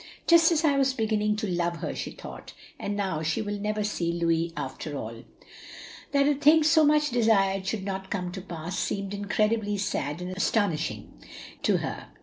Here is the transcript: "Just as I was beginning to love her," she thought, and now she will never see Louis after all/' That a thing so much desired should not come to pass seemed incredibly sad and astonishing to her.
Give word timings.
"Just 0.25 0.51
as 0.51 0.65
I 0.65 0.79
was 0.79 0.95
beginning 0.95 1.35
to 1.35 1.47
love 1.47 1.75
her," 1.75 1.93
she 1.93 2.09
thought, 2.09 2.53
and 2.79 2.97
now 2.97 3.21
she 3.21 3.39
will 3.39 3.59
never 3.59 3.83
see 3.83 4.11
Louis 4.11 4.51
after 4.57 4.95
all/' 4.95 5.25
That 6.11 6.27
a 6.27 6.33
thing 6.33 6.63
so 6.63 6.83
much 6.83 7.11
desired 7.11 7.67
should 7.67 7.83
not 7.85 8.09
come 8.09 8.31
to 8.31 8.41
pass 8.41 8.79
seemed 8.79 9.13
incredibly 9.13 9.77
sad 9.77 10.19
and 10.19 10.35
astonishing 10.35 11.23
to 11.61 11.77
her. 11.85 12.07